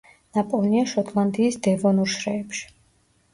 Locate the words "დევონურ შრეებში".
1.69-2.67